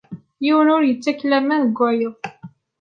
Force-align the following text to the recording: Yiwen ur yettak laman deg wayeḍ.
Yiwen 0.43 0.73
ur 0.75 0.83
yettak 0.85 1.19
laman 1.29 1.61
deg 1.67 1.77
wayeḍ. 1.81 2.15